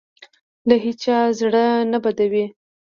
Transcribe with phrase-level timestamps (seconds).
[0.67, 2.45] له هېچا زړه نه بدوي.